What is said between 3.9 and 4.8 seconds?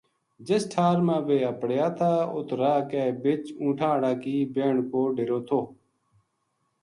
ہاڑا کی بہن